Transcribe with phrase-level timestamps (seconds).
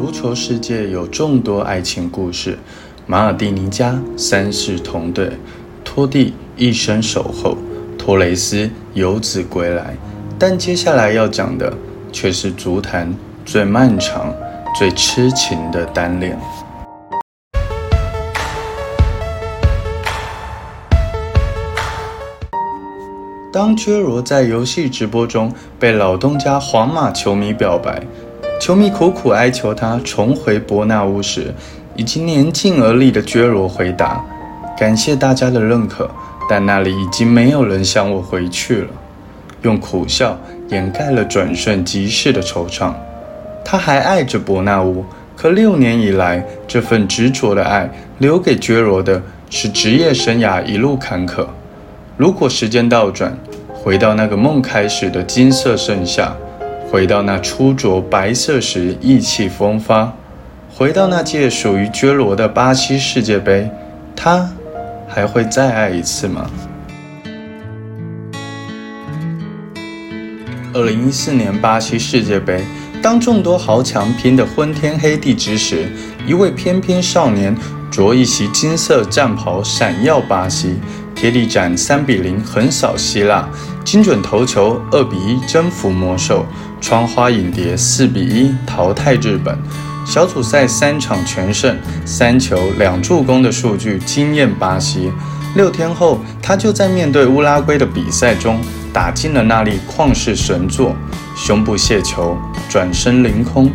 [0.00, 2.58] 足球世界有众多爱情故事，
[3.06, 5.30] 马尔蒂尼加三世同队，
[5.84, 7.58] 托蒂一生守候，
[7.98, 9.94] 托雷斯游子归来。
[10.38, 11.70] 但接下来要讲的
[12.10, 14.34] 却是足坛最漫长、
[14.74, 16.40] 最痴情的单恋。
[23.52, 28.02] 当薛罗在游戏直播中被老东家皇马球迷表白。
[28.70, 31.52] 球迷苦苦哀求他重回伯纳乌时，
[31.96, 34.24] 已经年近而立的撅罗回答
[34.78, 36.08] ：“感谢大家的认可，
[36.48, 38.88] 但那里已经没有人想我回去了。”
[39.62, 40.38] 用苦笑
[40.68, 42.92] 掩盖了转瞬即逝的惆怅。
[43.64, 45.04] 他还爱着伯纳乌，
[45.36, 51.44] 可六年以来，这份执着的爱留给撅罗的是职业生涯一路坎坷。
[52.16, 53.36] 如果时间倒转，
[53.74, 56.32] 回到那个梦开始的金色盛夏。
[56.90, 60.12] 回到那初着白色时意气风发，
[60.74, 63.70] 回到那届属于撅罗的巴西世界杯，
[64.16, 64.50] 他
[65.06, 66.50] 还会再爱一次吗？
[70.74, 72.64] 二零一四年巴西世界杯，
[73.00, 75.88] 当众多豪强拼得昏天黑地之时，
[76.26, 77.56] 一位翩翩少年
[77.88, 80.74] 着一袭金色战袍闪耀巴西，
[81.14, 83.48] 贴地斩三比零横扫希腊，
[83.84, 86.46] 精准头球二比一征服魔兽。
[86.82, 89.54] 窗花影蝶四比一淘汰日本，
[90.06, 95.12] 小组赛三场全胜，三球两助攻的数据惊艳巴西。
[95.54, 98.58] 六天后，他就在面对乌拉圭的比赛中
[98.94, 100.96] 打进了那粒旷世神作，
[101.36, 102.34] 胸部卸球，
[102.66, 103.70] 转身凌空，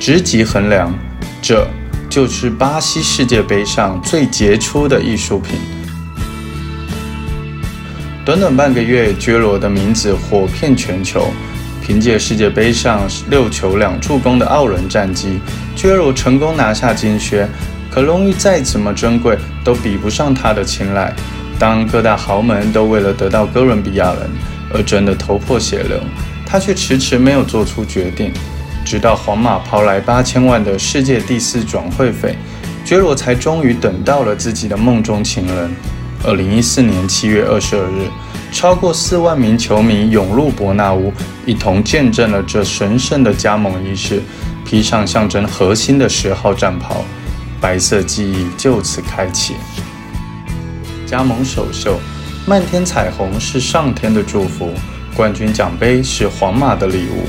[0.00, 0.92] 直击横梁，
[1.40, 1.64] 这
[2.10, 5.60] 就是巴西世界杯上最杰出的艺术品。
[8.28, 11.28] 短短半个月，撅罗的名字火遍全球。
[11.82, 15.40] 凭借世界杯上六球两助攻的傲人战绩，
[15.74, 17.48] 撅罗成功拿下金靴。
[17.90, 21.10] 可荣誉再怎么珍贵，都比不上他的青睐。
[21.58, 24.28] 当各大豪门都为了得到哥伦比亚人
[24.74, 25.98] 而争得头破血流，
[26.44, 28.30] 他却迟迟没有做出决定。
[28.84, 32.36] 直到皇马抛来八千万的世界第四转会费，
[32.84, 35.70] 撅罗才终于等到了自己的梦中情人。
[36.24, 38.08] 二零一四年七月二十二日。
[38.50, 41.12] 超过四万名球迷涌入伯纳乌，
[41.44, 44.22] 一同见证了这神圣的加盟仪式。
[44.64, 47.04] 披上象征核心的十号战袍，
[47.58, 49.54] 白色记忆就此开启。
[51.06, 51.98] 加盟首秀，
[52.46, 54.72] 漫天彩虹是上天的祝福，
[55.14, 57.26] 冠军奖杯是皇马的礼物，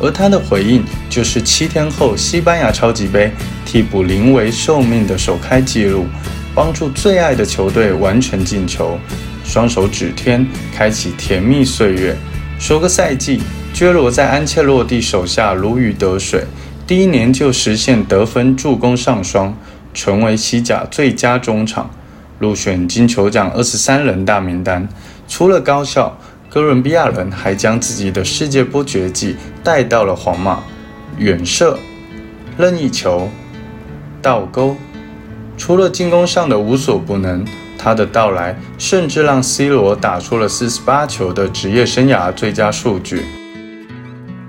[0.00, 3.32] 而他的回应就是七天后西班牙超级杯
[3.64, 6.06] 替补临危受命的首开纪录，
[6.54, 8.98] 帮助最爱的球队完成进球。
[9.44, 12.16] 双手指天，开启甜蜜岁月。
[12.58, 13.40] 首个赛季，
[13.74, 16.44] 撅罗在安切洛蒂手下如鱼得水，
[16.86, 19.56] 第一年就实现得分、助攻上双，
[19.94, 21.90] 成为西甲最佳中场，
[22.38, 24.88] 入选金球奖二十三人大名单。
[25.26, 26.18] 除了高效，
[26.48, 30.60] 哥伦比亚人还将自己的世界波绝技带到了皇马，
[31.16, 31.78] 远射、
[32.58, 33.30] 任意球、
[34.20, 34.76] 倒钩，
[35.60, 37.44] 除了进攻上的无所不能。
[37.82, 43.24] 他的到来甚至让 C 罗打出了四十八球的职业生涯最佳数据。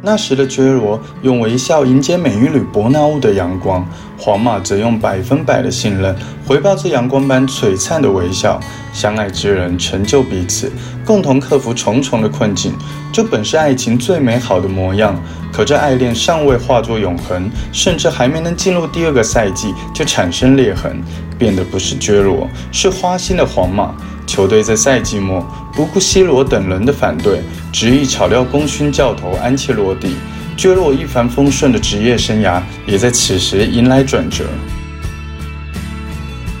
[0.00, 3.86] 那时的撅罗用微笑迎接美女伯纳乌的阳光，
[4.16, 6.14] 皇马则用百分百的信任
[6.46, 8.60] 回报这阳光般璀璨的微笑。
[8.92, 10.72] 相爱之人成就彼此，
[11.04, 12.72] 共同克服重重的困境，
[13.12, 15.14] 这本是爱情最美好的模样。
[15.52, 21.02] 可这爱恋尚未化作永恒，甚至还没能进入第二个赛季就产生裂痕，
[21.38, 23.94] 变得不是撅罗，是花心的皇马。
[24.26, 27.40] 球队在赛季末不顾 C 罗等人的反对，
[27.72, 30.16] 执意炒掉功勋教头安切洛蒂，
[30.56, 34.44] 撅罗一帆风顺的职业生涯也在此时迎来转折。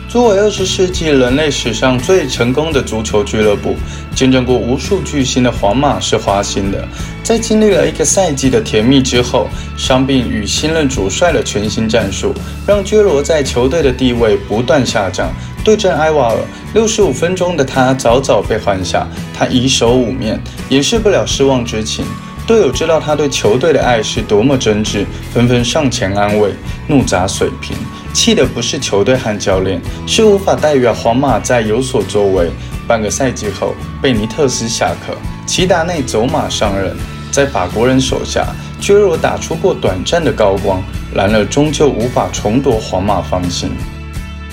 [0.08, 3.76] 作为二十世纪人类史上最成功的足球俱乐部，
[4.14, 6.88] 见证过无数巨星的皇马是花心的。
[7.28, 12.32] 在经历了一个赛季的甜蜜之后，伤病与新任主帅的全新战术，
[12.66, 15.30] 让撅罗在球队的地位不断下降。
[15.62, 16.38] 对阵埃瓦尔，
[16.72, 20.40] 六十五分钟的他早早被换下，他以手捂面，
[20.70, 22.02] 掩饰不了失望之情。
[22.46, 26.54] 队友知道他对球队的爱是多么真挚，纷纷上前安慰，
[26.86, 27.76] 怒砸水瓶。
[28.14, 32.48] 气的不是球队和教练，是无法代表皇马在有所作为。
[32.86, 35.14] 半个赛季后，贝尼特斯下课，
[35.44, 36.96] 齐达内走马上任，
[37.30, 38.46] 在法国人手下，
[38.80, 40.82] 撅罗打出过短暂的高光，
[41.14, 43.70] 然而终究无法重夺皇马芳心。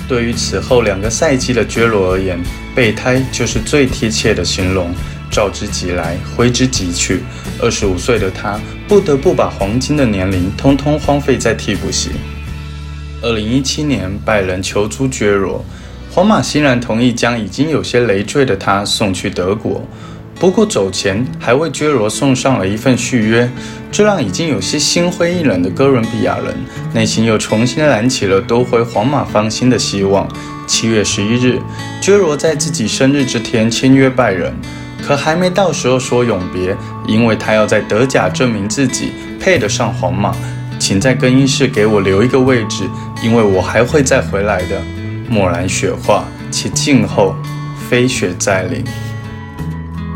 [0.08, 2.40] 对于此后两个赛季的撅罗而言，
[2.76, 4.94] 备胎就是最贴切的形容。
[5.32, 7.24] 召之即来，挥之即去。
[7.60, 12.12] 二十五岁的他不得不把黄金的年龄通通荒废在替补席。
[13.22, 15.66] 二零一七年，拜仁求租绝罗，
[16.12, 19.84] 皇马欣然同意将已经有些累赘的他送去德国。
[20.38, 23.50] 不过走前还为绝罗送上了一份续约，
[23.92, 26.54] 这让已经有些心灰意冷的哥伦比亚人
[26.94, 30.28] 内心又重新燃起了夺回皇马芳心的希望。
[30.68, 31.60] 七月十一日，
[32.02, 34.54] 绝罗在自己生日这天签约拜仁，
[35.02, 36.76] 可还没到时候说永别，
[37.08, 40.36] 因为他要在德甲证明自己配得上皇马，
[40.78, 42.84] 请在更衣室给我留一个位置，
[43.24, 44.82] 因为我还会再回来的。
[45.30, 47.36] 蓦然雪化，且静候
[47.90, 48.84] 飞雪再临。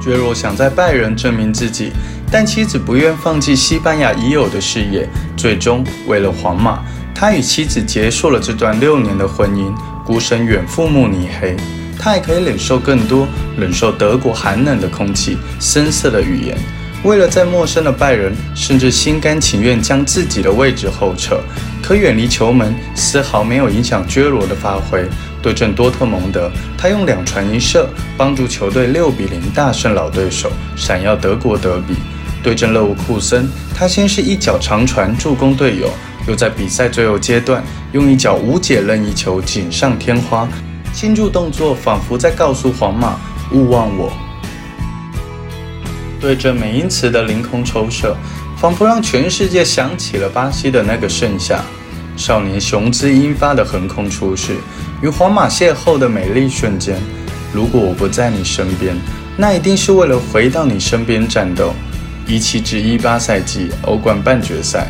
[0.02, 1.92] 觉罗想在拜仁证明自己，
[2.32, 6.80] 但妻子不愿放弃西班牙已有的事业，最终为了皇马，
[7.14, 9.74] 他与妻子结束了这段六年的婚姻。
[10.06, 11.56] 孤身远赴慕尼黑，
[12.00, 16.58] 他还可以忍受更多，忍受德国寒冷的空气、深色的语言。
[17.04, 21.40] 为了在陌生的拜仁，甚至心甘情愿将自己的位置后撤。
[21.80, 25.06] 可远离球门，丝毫没有影响觉罗的发挥。
[25.42, 31.96] 对阵多特蒙德，他用两传一射，帮助球队六比零大胜老对手，闪耀德国德比。
[32.42, 35.90] 对阵勒沃库森，他先是一脚长传助攻队友。
[36.28, 40.48] 又在比赛最后阶段用一脚无解任意球锦上添花，
[40.94, 43.20] 庆祝动作仿佛在告诉皇马
[43.52, 44.14] 勿忘我。
[46.20, 48.16] 对阵美因茨的凌空抽射，
[48.58, 51.64] 仿佛让全世界想起了巴西的那个盛夏，
[52.16, 54.58] 少年雄姿英发的横空出世，
[55.02, 57.00] 与皇马邂逅的美丽瞬间。
[57.54, 58.96] 如果我不在你身边，
[59.38, 61.74] 那一定是为了回到你身边战斗。
[62.28, 64.88] 一七至一八赛季欧冠半决赛。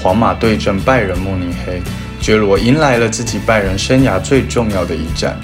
[0.00, 1.82] 皇马对阵拜仁慕尼黑，
[2.20, 5.36] 觉罗迎来了自己拜仁生涯最重要的一战。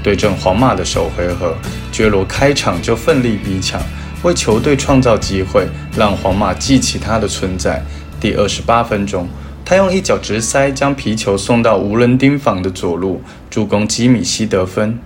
[0.00, 1.56] 对阵皇马的首回合，
[1.90, 3.82] 觉罗开场就奋力逼抢，
[4.22, 5.66] 为球队创造机会，
[5.96, 7.82] 让皇马记起他的存在。
[8.20, 9.28] 第二十八分钟，
[9.68, 13.20] 他用一脚直塞将皮球送到无人盯防的左路，
[13.50, 14.96] 助攻基米希得分。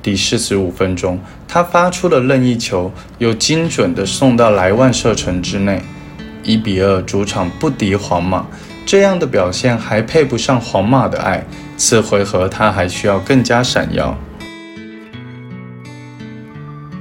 [0.00, 1.18] 第四十五分钟，
[1.48, 5.82] 他发出的任意球又精准地送到莱万射程之内。
[6.44, 8.46] 一比二，主场不敌皇马，
[8.86, 11.44] 这样的表现还配不上皇马的爱。
[11.76, 14.16] 次回合他还需要更加闪耀。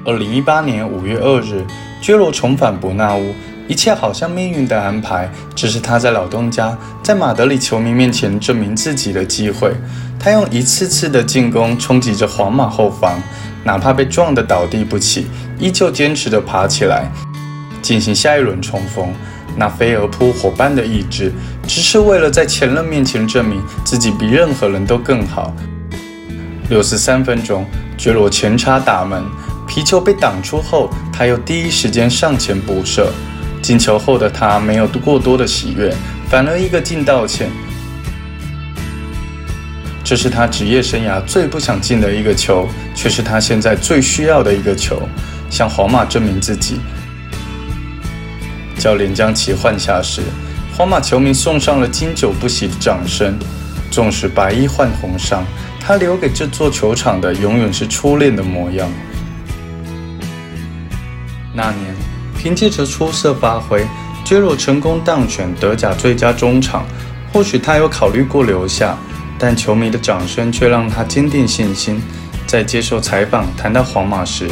[0.03, 1.63] 二零一八年五月二日，
[2.01, 3.35] 绝罗重返伯纳乌，
[3.67, 9.73] 一切好像命运的安排，只是他在老东家，在马德里球迷面前证明自己的机会。
[10.19, 13.19] 他用一次次的进攻冲击着皇马后防，
[13.63, 15.27] 哪怕被撞得倒地不起，
[15.59, 17.11] 依旧坚持地爬起来，
[17.81, 19.11] 进行下一轮冲锋。
[19.57, 21.31] 那飞蛾扑火般的意志，
[21.65, 25.53] 只是为了在前任面前证明自己比任何人都更好。
[26.69, 27.65] 六十三分钟，
[27.97, 29.23] 绝罗前插打门，
[29.65, 33.11] 皮球被挡出后，他又第一时间上前补射。
[33.65, 35.91] 进球后的他没有过多的喜悦，
[36.29, 37.49] 反而一个劲道歉。
[40.03, 45.01] 这是他职业生涯最不想进的一个球，却是他现在最需要的一个球，
[45.49, 46.79] 向皇马证明自己。
[48.77, 50.21] 教练将其换下时，
[50.77, 53.35] 皇马球迷送上了经久不息的掌声。
[53.89, 55.39] 纵使白衣换红裳，
[55.79, 58.87] 他留给这座球场的永远是初恋的模样。
[61.51, 61.94] 那年，
[62.45, 63.83] 凭借着出色发挥，
[64.23, 66.85] 杰罗成功当选德甲最佳中场。
[67.33, 68.95] 或许他有考虑过留下，
[69.39, 71.99] 但球迷的掌声却让他坚定信心。
[72.45, 74.47] 在接受采访谈到皇马时，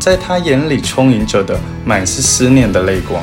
[0.00, 3.22] 在他眼里充盈着的满是思念的泪光。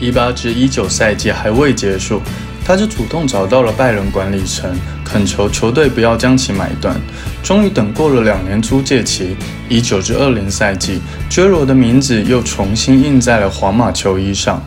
[0.00, 2.20] 一八至一九赛季还未结束，
[2.64, 4.76] 他就主动找到了拜仁管理层，
[5.10, 6.94] 恳求球队不要将其买断。
[7.42, 9.36] 终于等过了两年租借期，
[9.68, 11.00] 一九至二零赛季，
[11.30, 14.62] 绝罗的名字又重新印在了皇马球衣上，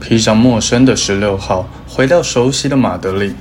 [0.00, 3.32] 披上陌生的十六号，回到熟悉的马德里。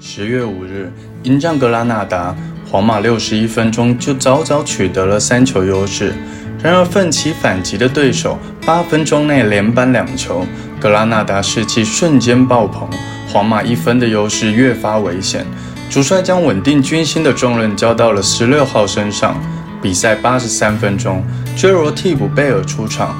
[0.00, 2.34] 十月五日，迎战格拉纳达。
[2.68, 6.14] 皇马六十一分钟就早早取得了三球优势，
[6.62, 10.46] 然而奋起反击的对手八分钟内连扳两球，
[10.80, 12.88] 格拉纳达士气瞬间爆棚，
[13.32, 15.46] 皇马一分的优势越发危险。
[15.88, 19.40] 主帅将稳定军心的重任交到了十六号身上。
[19.80, 21.24] 比赛八十三分钟，
[21.56, 23.16] 杰罗替补贝尔出场，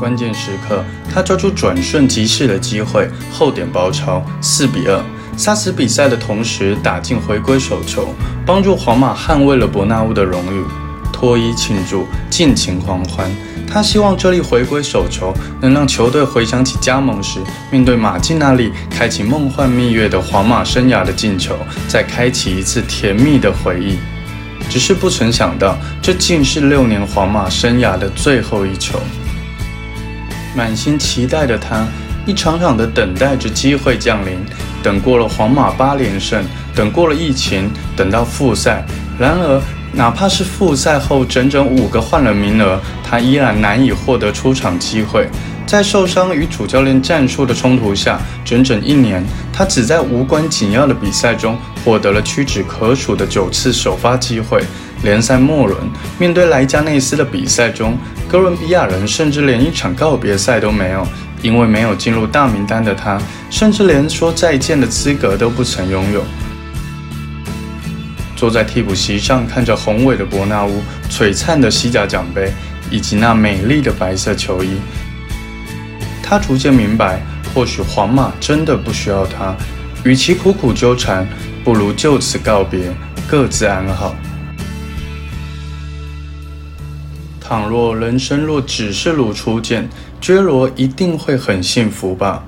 [0.00, 5.00] 关键时刻他抓住转瞬即逝的机会，后点包抄，四比二。
[5.36, 8.08] 杀死比赛的同时打进回归手球，
[8.46, 10.85] 帮助皇马捍卫了伯纳乌的荣誉。
[11.18, 13.26] 脱衣庆祝，尽情狂欢，
[13.66, 15.32] 他希望这粒回归手球
[15.62, 21.56] 能让球队回想起加盟时面对马竞那里开启梦幻蜜月的皇马生涯的进球，
[21.88, 23.96] 再开启一次甜蜜的回忆。
[24.68, 29.00] 只是不曾想到，这竟是六年皇马生涯的最后一球。
[30.54, 31.88] 满心期待的他，
[32.26, 34.38] 一场场的等待着机会降临，
[34.82, 36.44] 等过了皇马八连胜，
[36.74, 38.84] 等过了疫情，等到复赛。
[39.18, 39.62] 然而，
[39.96, 45.26] 哪怕是复赛后整整五个换人名额，他依然难以获得出场机会。
[45.66, 54.62] 在受伤与主教练战术的冲突下，整整一年，他只在无关紧要的比赛中获得了屈指可数的九次首发机会。
[55.02, 55.78] 联赛末轮，
[56.18, 57.96] 面对莱加内斯的比赛中，
[58.28, 61.08] 哥伦比亚人甚至连一场告别赛都没有，
[61.40, 66.22] 因为没有进入大名单的他，甚至连说再见的资格都不曾拥有。
[68.36, 72.52] 坐在替补席上，看着宏伟的伯纳乌、璀璨的西甲奖杯
[72.90, 74.76] 以及那美丽的白色球衣，
[76.22, 77.22] 他逐渐明白，
[77.54, 79.56] 或许皇马真的不需要他，
[80.04, 81.26] 与其苦苦纠缠，
[81.64, 82.94] 不如就此告别，
[83.26, 84.14] 各自安好。
[87.40, 89.88] 倘若人生若只是如初见，
[90.20, 92.44] 娟罗一定会很幸福吧。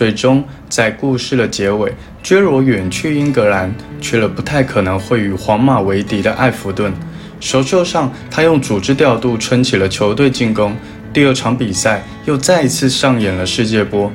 [0.00, 1.92] 最终，在故事的结尾，
[2.22, 6.90] 娟罗远去英格兰，去了不太可能会与皇马为敌的埃弗顿。
[7.38, 10.74] 首秀上，他用组织调度撑起了球队进攻。
[11.12, 14.10] 第二场比赛，又再一次上演了世界波。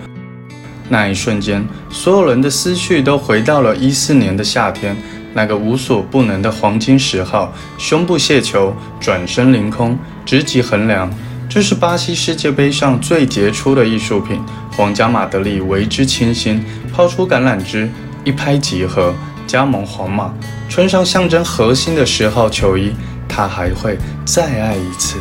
[0.89, 4.97] 那一瞬间，所有人的思绪都回到了一四年的夏天。
[5.35, 11.07] 那个无所不能的黄金十号，胸部卸球，转身凌空，直击横梁。
[11.47, 14.41] 这是巴西世界杯上最杰出的艺术品，
[14.75, 16.61] 皇家马德里为之倾心，
[16.93, 17.89] 抛出橄榄枝，
[18.25, 19.15] 一拍即合，
[19.47, 20.33] 加盟皇马，
[20.67, 22.91] 穿上象征核心的十号球衣，
[23.25, 25.17] 他还会再爱一次。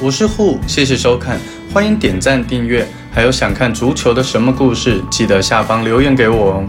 [0.00, 1.38] 我是户，谢谢收看，
[1.72, 6.64] 欢迎点赞订阅，还有想看足球的什么故事，记得下方留言给我哦。